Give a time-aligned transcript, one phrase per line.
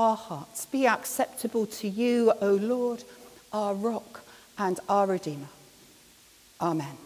[0.00, 3.04] our hearts be acceptable to you, O Lord,
[3.52, 4.22] our rock
[4.56, 5.48] and our Redeemer.
[6.58, 6.96] Amen.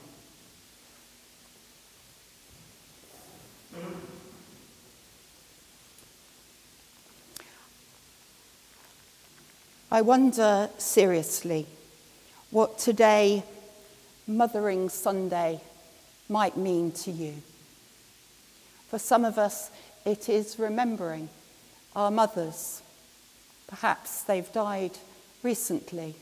[9.90, 11.66] I wonder seriously
[12.52, 13.42] what today,
[14.28, 15.60] Mothering Sunday,
[16.28, 17.34] might mean to you.
[18.88, 19.72] For some of us,
[20.04, 21.28] it is remembering
[21.96, 22.82] our mothers.
[23.74, 24.92] Perhaps they've died
[25.42, 26.14] recently,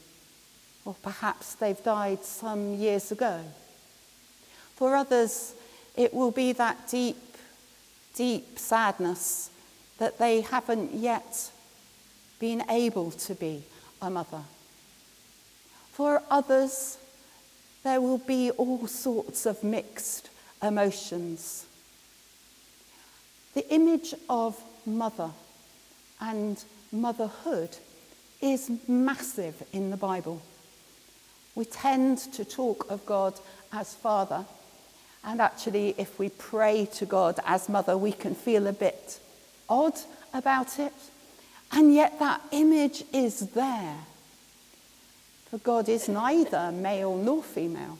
[0.87, 3.45] or perhaps they've died some years ago.
[4.75, 5.53] For others,
[5.95, 7.37] it will be that deep,
[8.15, 9.51] deep sadness
[9.99, 11.51] that they haven't yet
[12.39, 13.65] been able to be
[14.01, 14.45] a mother.
[15.91, 16.97] For others,
[17.83, 20.31] there will be all sorts of mixed
[20.62, 21.67] emotions.
[23.53, 25.33] The image of mother
[26.19, 27.77] and motherhood
[28.41, 30.43] is massive in the Bible.
[31.55, 33.34] We tend to talk of God
[33.73, 34.45] as Father,
[35.25, 39.21] and actually, if we pray to God as Mother, we can feel a bit
[39.69, 39.95] odd
[40.34, 40.93] about it.
[41.71, 43.97] And yet, that image is there.
[45.51, 47.99] For God is neither male nor female.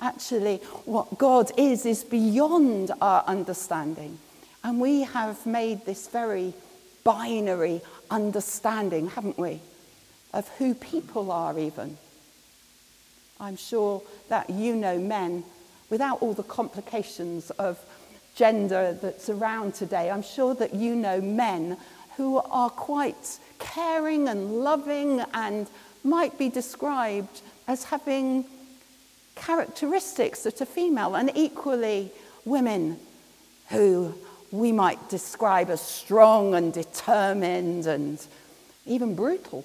[0.00, 4.18] Actually, what God is is beyond our understanding.
[4.64, 6.52] And we have made this very
[7.04, 9.60] binary understanding, haven't we,
[10.32, 11.98] of who people are, even.
[13.38, 15.44] I'm sure that you know men
[15.90, 17.78] without all the complications of
[18.34, 20.10] gender that's around today.
[20.10, 21.76] I'm sure that you know men
[22.16, 25.68] who are quite caring and loving and
[26.02, 28.44] might be described as having
[29.34, 32.10] characteristics that are female, and equally
[32.44, 32.98] women
[33.68, 34.14] who
[34.58, 38.24] we might describe as strong and determined and
[38.86, 39.64] even brutal.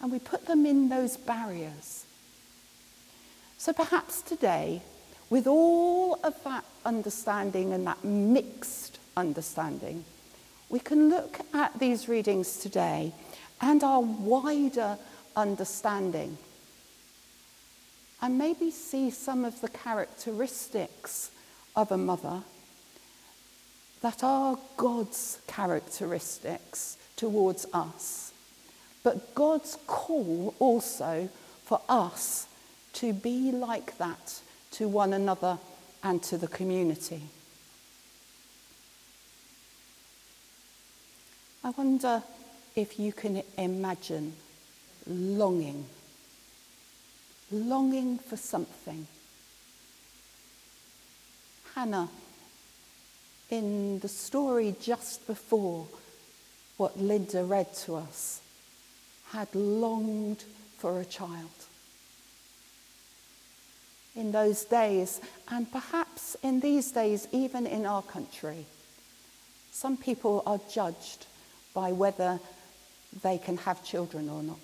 [0.00, 2.04] And we put them in those barriers.
[3.58, 4.82] So perhaps today,
[5.30, 10.04] with all of that understanding and that mixed understanding,
[10.68, 13.12] we can look at these readings today
[13.60, 14.98] and our wider
[15.36, 16.36] understanding
[18.20, 21.30] and maybe see some of the characteristics
[21.76, 22.42] of a mother
[24.02, 28.32] that are God's characteristics towards us,
[29.02, 31.28] but God's call also
[31.64, 32.46] for us
[32.94, 34.40] to be like that
[34.72, 35.58] to one another
[36.02, 37.22] and to the community.
[41.64, 42.22] I wonder
[42.74, 44.34] if you can imagine
[45.06, 45.84] longing,
[47.52, 49.06] longing for something.
[51.74, 52.08] Hannah
[53.52, 55.86] in the story just before
[56.78, 58.40] what Linda read to us,
[59.28, 60.42] had longed
[60.78, 61.50] for a child.
[64.16, 68.64] In those days, and perhaps in these days, even in our country,
[69.70, 71.26] some people are judged
[71.74, 72.40] by whether
[73.22, 74.56] they can have children or not.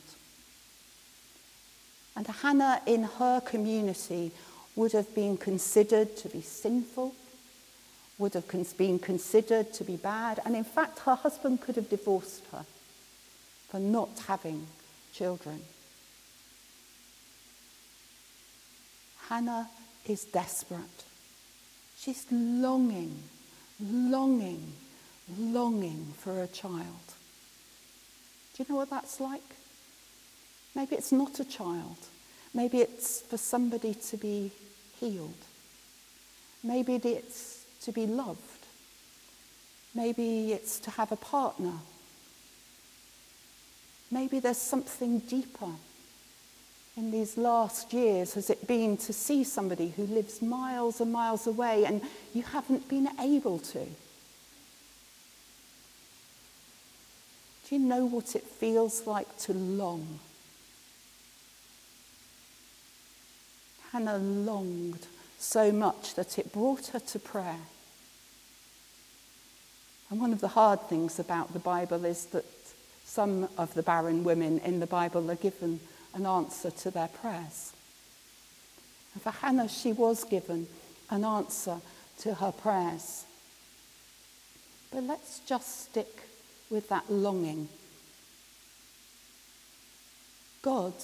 [2.16, 4.32] And Hannah, in her community,
[4.76, 7.14] would have been considered to be sinful
[8.18, 10.40] would have been considered to be bad.
[10.44, 12.64] And in fact, her husband could have divorced her
[13.68, 14.66] for not having
[15.12, 15.60] children.
[19.28, 19.68] Hannah
[20.06, 21.04] is desperate.
[21.96, 23.22] She's longing,
[23.80, 24.72] longing,
[25.38, 27.06] longing for a child.
[28.54, 29.42] Do you know what that's like?
[30.74, 31.96] Maybe it's not a child.
[32.54, 34.50] Maybe it's for somebody to be
[34.98, 35.34] healed.
[36.64, 38.66] Maybe it's to be loved.
[39.94, 41.74] Maybe it's to have a partner.
[44.10, 45.72] Maybe there's something deeper.
[46.96, 51.46] In these last years, has it been to see somebody who lives miles and miles
[51.46, 52.02] away and
[52.34, 53.86] you haven't been able to?
[57.68, 60.18] Do you know what it feels like to long?
[63.92, 65.06] Hannah longed
[65.38, 67.60] so much that it brought her to prayer.
[70.10, 72.44] And one of the hard things about the Bible is that
[73.04, 75.80] some of the barren women in the Bible are given
[76.14, 77.72] an answer to their prayers.
[79.14, 80.66] And for Hannah, she was given
[81.10, 81.78] an answer
[82.20, 83.24] to her prayers.
[84.90, 86.22] But let's just stick
[86.70, 87.68] with that longing.
[90.62, 90.94] God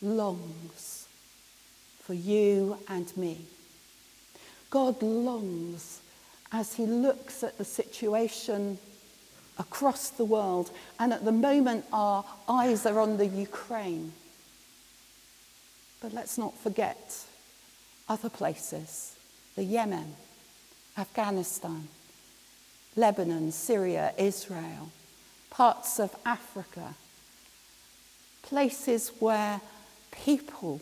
[0.00, 1.06] longs
[2.00, 3.46] for you and me.
[4.70, 6.00] God longs
[6.52, 8.78] as he looks at the situation
[9.58, 10.70] across the world.
[10.98, 14.12] And at the moment, our eyes are on the Ukraine.
[16.00, 17.24] But let's not forget
[18.08, 19.14] other places
[19.56, 20.14] the Yemen,
[20.96, 21.88] Afghanistan,
[22.94, 24.90] Lebanon, Syria, Israel,
[25.50, 26.94] parts of Africa,
[28.42, 29.60] places where
[30.12, 30.80] people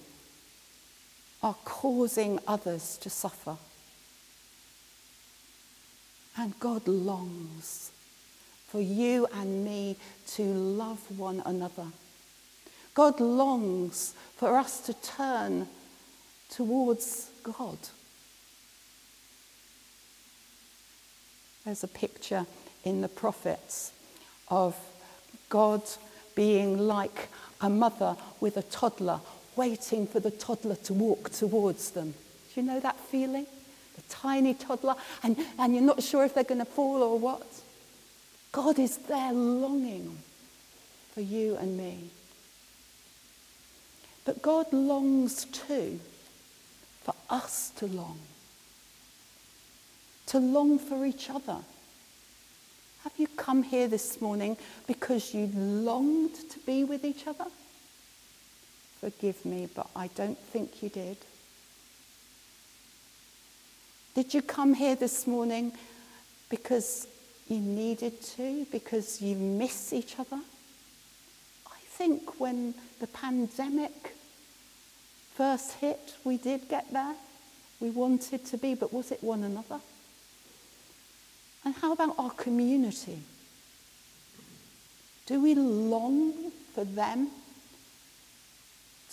[1.43, 3.56] are causing others to suffer.
[6.38, 7.91] And God longs
[8.69, 9.97] for you and me
[10.35, 11.87] to love one another.
[12.94, 15.69] God longs for us to turn
[16.50, 17.79] towards God.
[21.65, 22.47] There's a picture
[22.85, 23.93] in the prophets
[24.49, 24.77] of
[25.49, 25.83] God
[26.35, 27.29] being like
[27.61, 29.21] a mother with a toddler,
[29.56, 32.15] waiting for the toddler to walk towards them.
[32.55, 33.47] Do you know that feeling?
[33.96, 37.46] The tiny toddler, and, and you're not sure if they're going to fall or what.
[38.52, 40.16] God is there longing
[41.12, 42.10] for you and me.
[44.25, 46.00] But God longs too
[47.02, 48.19] for us to long,
[50.26, 51.58] to long for each other.
[53.04, 54.56] Have you come here this morning
[54.88, 57.46] because you longed to be with each other?
[59.00, 61.16] Forgive me, but I don't think you did.
[64.16, 65.72] Did you come here this morning
[66.48, 67.06] because
[67.48, 70.40] you needed to, because you miss each other?
[71.66, 74.14] I think when the pandemic
[75.34, 77.14] first hit, we did get there.
[77.78, 79.80] We wanted to be, but was it one another?
[81.66, 83.18] And how about our community?
[85.26, 87.28] Do we long for them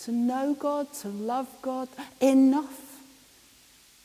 [0.04, 1.90] to know God, to love God
[2.22, 2.93] enough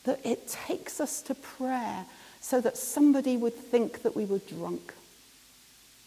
[0.03, 2.05] that it takes us to prayer
[2.41, 4.93] so that somebody would think that we were drunk?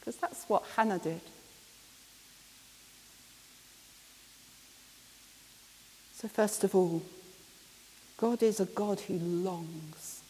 [0.00, 1.20] Because that's what Hannah did.
[6.14, 7.02] So, first of all,
[8.16, 10.22] God is a God who longs.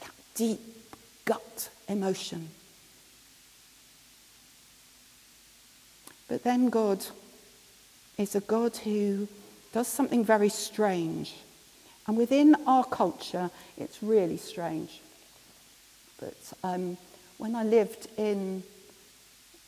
[0.00, 0.60] That deep
[1.24, 2.48] gut emotion.
[6.28, 7.04] But then God
[8.16, 9.28] is a God who
[9.72, 11.34] does something very strange.
[12.06, 15.00] And within our culture, it's really strange.
[16.18, 16.96] But um,
[17.38, 18.62] when I lived in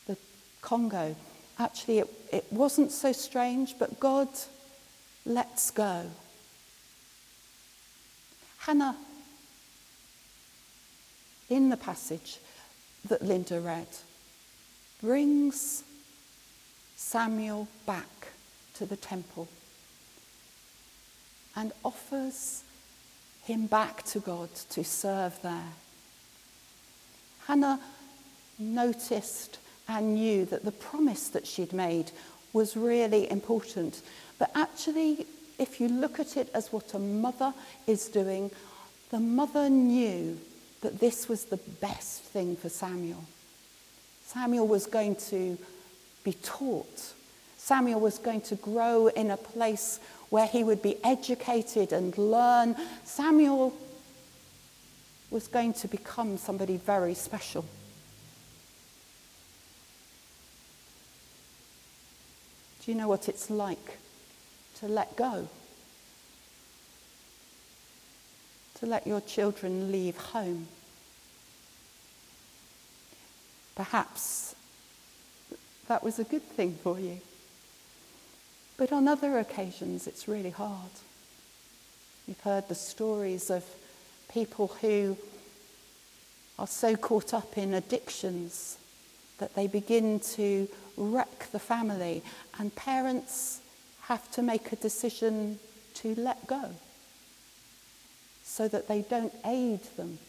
[0.07, 0.17] the
[0.61, 1.15] Congo,
[1.59, 4.27] actually it, it wasn't so strange, but God
[5.25, 6.05] lets go.
[8.59, 8.95] Hannah,
[11.49, 12.39] in the passage
[13.07, 13.87] that Linda read,
[15.01, 15.83] brings
[16.95, 18.29] Samuel back
[18.75, 19.47] to the temple
[21.55, 22.63] and offers
[23.43, 25.73] him back to God to serve there.
[27.47, 27.79] Hannah
[28.57, 32.11] noticed and knew that the promise that she'd made
[32.53, 34.01] was really important
[34.43, 35.25] but actually,
[35.57, 37.53] if you look at it as what a mother
[37.87, 38.51] is doing,
[39.09, 40.37] the mother knew
[40.81, 43.23] that this was the best thing for Samuel.
[44.25, 45.57] Samuel was going to
[46.25, 47.13] be taught.
[47.57, 50.01] Samuel was going to grow in a place
[50.33, 52.75] where he would be educated and learn.
[53.03, 53.71] Samuel
[55.29, 57.63] was going to become somebody very special.
[62.83, 63.99] Do you know what it's like
[64.79, 65.47] to let go,
[68.79, 70.67] to let your children leave home.
[73.75, 74.55] Perhaps
[75.87, 77.21] that was a good thing for you.
[78.77, 80.91] But on other occasions, it's really hard.
[82.27, 83.63] You've heard the stories of
[84.29, 85.17] people who
[86.57, 88.77] are so caught up in addictions
[89.39, 92.23] that they begin to wreck the family,
[92.59, 93.59] and parents
[94.01, 95.59] have to make a decision
[95.95, 96.71] to let go
[98.43, 100.19] so that they don't aid them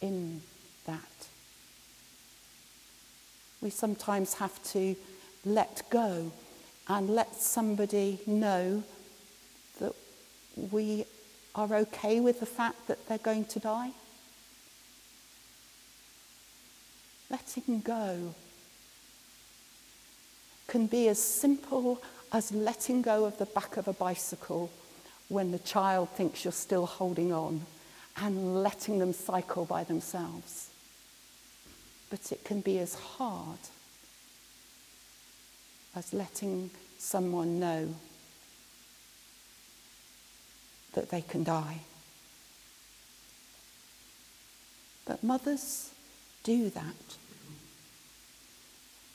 [0.00, 0.42] in
[0.86, 1.28] that.
[3.60, 4.94] We sometimes have to
[5.44, 6.32] let go
[6.88, 8.82] and let somebody know
[9.80, 9.92] that
[10.70, 11.04] we
[11.54, 13.90] are okay with the fact that they're going to die.
[17.30, 18.34] Letting go
[20.68, 22.02] can be as simple
[22.32, 24.70] as letting go of the back of a bicycle
[25.28, 27.62] when the child thinks you're still holding on
[28.18, 30.70] and letting them cycle by themselves.
[32.10, 33.58] But it can be as hard
[35.96, 37.94] as letting someone know
[40.92, 41.78] that they can die.
[45.06, 45.90] But mothers
[46.44, 47.16] do that.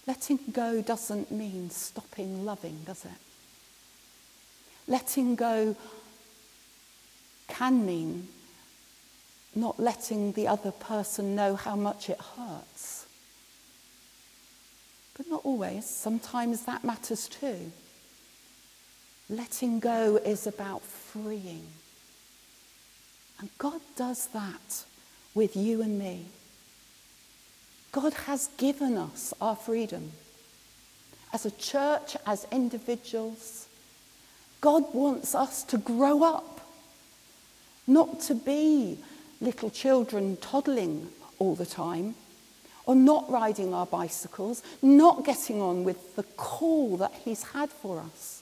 [0.08, 3.12] Letting go doesn't mean stopping loving, does it?
[4.88, 5.76] Letting go
[7.48, 8.28] can mean
[9.54, 13.06] not letting the other person know how much it hurts.
[15.18, 15.86] But not always.
[15.86, 17.72] Sometimes that matters too.
[19.30, 21.68] Letting go is about freeing.
[23.40, 24.86] And God does that
[25.34, 26.26] with you and me.
[27.92, 30.12] God has given us our freedom.
[31.34, 33.68] As a church, as individuals,
[34.60, 36.62] God wants us to grow up,
[37.88, 39.00] not to be
[39.42, 42.16] little children toddling all the time,
[42.96, 48.42] not riding our bicycles, not getting on with the call that He's had for us.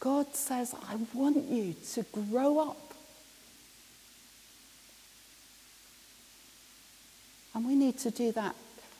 [0.00, 2.94] God says, I want you to grow up.
[7.54, 8.54] And we need to do that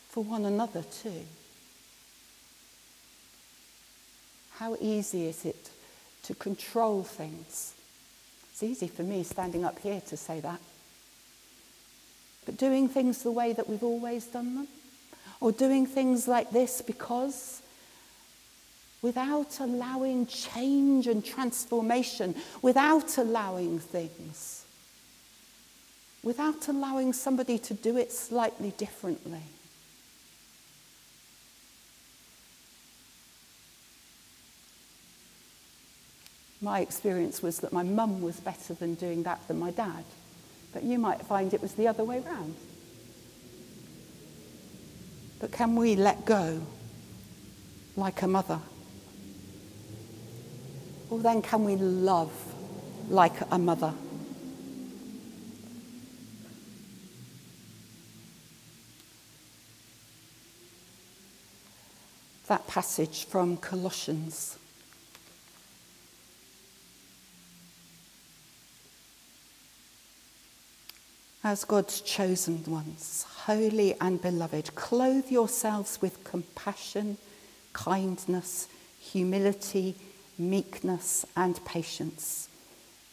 [0.08, 1.24] for one another too.
[4.56, 5.70] How easy is it
[6.24, 7.74] to control things?
[8.50, 10.60] It's easy for me standing up here to say that.
[12.48, 14.68] But doing things the way that we've always done them,
[15.38, 17.60] or doing things like this because
[19.02, 24.64] without allowing change and transformation, without allowing things,
[26.22, 29.42] without allowing somebody to do it slightly differently.
[36.62, 40.04] My experience was that my mum was better than doing that than my dad.
[40.78, 42.54] But you might find it was the other way round.
[45.40, 46.60] But can we let go
[47.96, 48.60] like a mother?
[51.10, 52.30] Or then can we love
[53.08, 53.92] like a mother?
[62.46, 64.58] That passage from Colossians
[71.44, 77.16] as God's chosen ones, holy and beloved, clothe yourselves with compassion,
[77.72, 78.68] kindness,
[79.00, 79.94] humility,
[80.36, 82.48] meekness, and patience.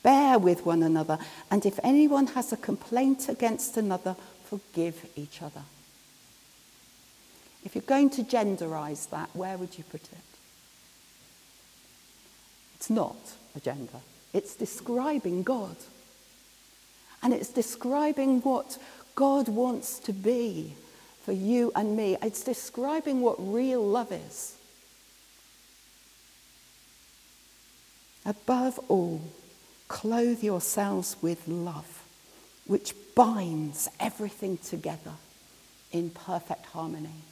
[0.02, 1.18] Bear with one another,
[1.50, 4.16] and if anyone has a complaint against another,
[4.46, 5.64] forgive each other.
[7.64, 10.18] If you're going to genderize that, where would you put it?
[12.76, 13.16] It's not
[13.56, 14.00] a gender,
[14.34, 15.76] it's describing God.
[17.26, 18.78] And it's describing what
[19.16, 20.76] God wants to be
[21.24, 22.16] for you and me.
[22.22, 24.56] It's describing what real love is.
[28.28, 29.22] Above all,
[29.88, 32.04] clothe yourselves with love,
[32.68, 35.14] which binds everything together
[35.92, 37.24] in perfect harmony.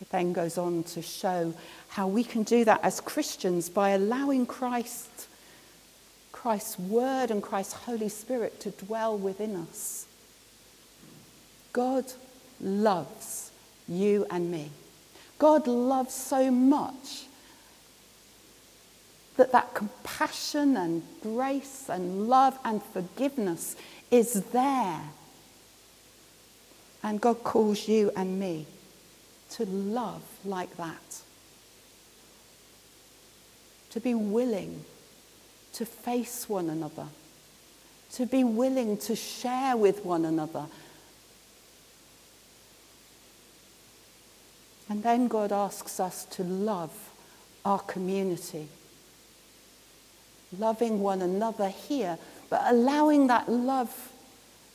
[0.00, 1.54] It then goes on to show
[1.88, 5.26] how we can do that as Christians by allowing Christ
[6.44, 10.04] Christ's Word and Christ's Holy Spirit to dwell within us.
[11.72, 12.04] God
[12.60, 13.50] loves
[13.88, 14.70] you and me.
[15.38, 17.24] God loves so much
[19.38, 23.74] that that compassion and grace and love and forgiveness
[24.10, 25.00] is there.
[27.02, 28.66] And God calls you and me
[29.52, 31.22] to love like that.
[33.92, 34.84] To be willing
[35.74, 37.06] to face one another,
[38.12, 40.66] to be willing to share with one another.
[44.88, 46.92] And then God asks us to love
[47.64, 48.68] our community,
[50.56, 52.18] loving one another here,
[52.50, 54.12] but allowing that love,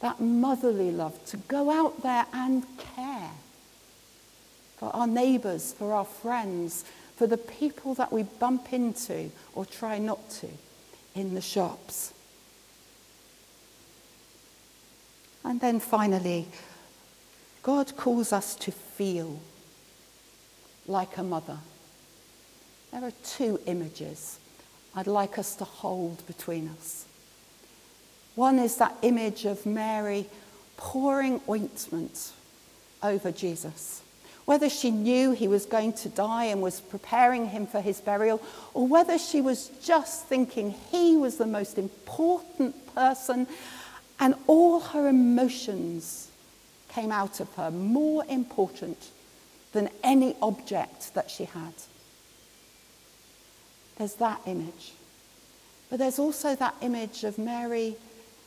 [0.02, 3.32] that motherly love, to go out there and care
[4.78, 6.84] for our neighbours, for our friends,
[7.16, 10.50] for the people that we bump into or try not to
[11.20, 12.14] in the shops.
[15.44, 16.48] And then finally,
[17.64, 19.40] God calls us to feel
[20.88, 21.58] like a mother.
[22.92, 24.40] There are two images
[24.96, 27.06] I'd like us to hold between us.
[28.36, 30.26] One is that image of Mary
[30.78, 32.32] pouring ointment
[33.04, 34.02] over Jesus
[34.50, 38.42] whether she knew he was going to die and was preparing him for his burial,
[38.74, 43.46] or whether she was just thinking he was the most important person
[44.20, 46.32] and all her emotions
[46.88, 49.12] came out of her, more important
[49.72, 51.74] than any object that she had.
[54.00, 54.94] There's that image.
[55.92, 57.98] But there's also that image of Mary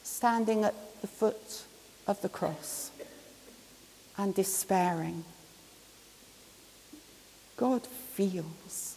[0.03, 1.63] standing at the foot
[2.09, 2.91] of the cross
[4.19, 5.23] and despairing.
[7.63, 8.97] God feels.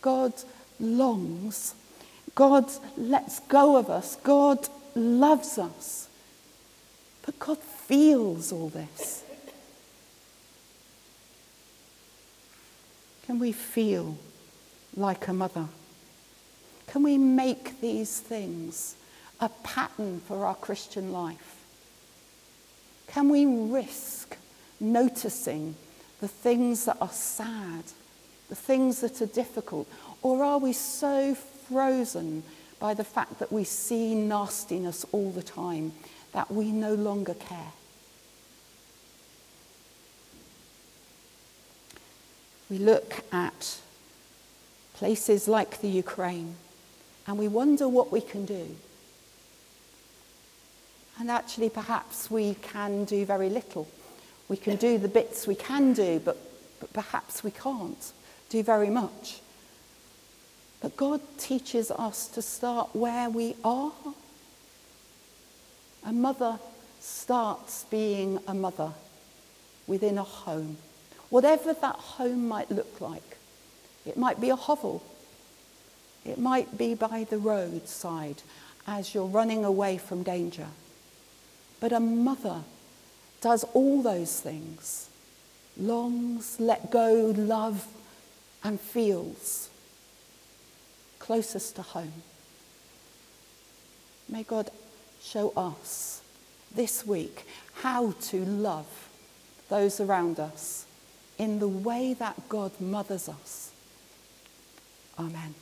[0.00, 0.32] God
[0.80, 1.74] longs.
[2.34, 2.64] God
[2.96, 4.16] lets go of us.
[4.16, 6.08] God loves us.
[7.26, 9.22] But God feels all this.
[13.26, 14.16] Can we feel
[14.96, 15.68] like a mother?
[16.86, 18.96] Can we make these things
[19.40, 21.66] a pattern for our Christian life?
[23.08, 24.38] Can we risk
[24.80, 25.74] noticing
[26.22, 27.82] the things that are sad,
[28.48, 29.88] the things that are difficult?
[30.22, 32.44] Or are we so frozen
[32.78, 35.92] by the fact that we see nastiness all the time
[36.32, 37.72] that we no longer care?
[42.70, 43.80] We look at
[44.94, 46.54] places like the Ukraine
[47.26, 48.76] and we wonder what we can do.
[51.18, 53.88] And actually, perhaps we can do very little.
[54.52, 56.36] We can do the bits we can do, but,
[56.78, 58.12] but perhaps we can't
[58.50, 59.40] do very much.
[60.82, 63.92] But God teaches us to start where we are.
[66.04, 66.58] A mother
[67.00, 68.92] starts being a mother
[69.86, 70.76] within a home,
[71.30, 73.38] whatever that home might look like.
[74.04, 75.02] It might be a hovel,
[76.26, 78.42] it might be by the roadside
[78.86, 80.68] as you're running away from danger.
[81.80, 82.64] But a mother
[83.42, 85.10] does all those things
[85.76, 87.86] longs, let go, love,
[88.64, 89.68] and feels
[91.18, 92.22] closest to home.
[94.28, 94.70] May God
[95.22, 96.22] show us
[96.74, 99.08] this week how to love
[99.68, 100.86] those around us
[101.38, 103.72] in the way that God mothers us.
[105.18, 105.54] Amen.